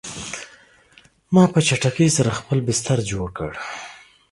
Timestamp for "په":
1.53-1.59